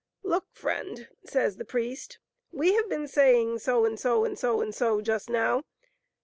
"Look, 0.33 0.45
friend, 0.55 1.09
says 1.25 1.57
the 1.57 1.63
priest." 1.63 2.17
We 2.61 2.73
have 2.73 2.89
been 2.89 3.07
saying 3.07 3.59
so 3.59 3.85
and 3.85 3.99
so 3.99 4.25
and 4.25 4.35
so 4.35 4.59
and 4.59 4.73
so, 4.73 4.99
just 4.99 5.29
now. 5.29 5.63